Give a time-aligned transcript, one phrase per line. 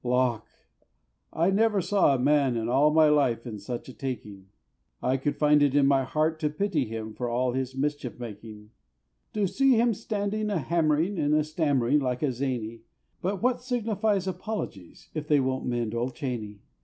[0.03, 0.47] Lawk!
[1.31, 4.47] I never saw a man in all my life in such a taking;
[4.99, 8.71] I could find it in my heart to pity him for all his mischief making.
[9.33, 12.81] To see him stand a hammering and stammering like a zany;
[13.21, 16.61] But what signifies apologies, if they won't mend old Chaney!